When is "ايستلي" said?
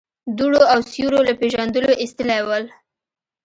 2.03-2.39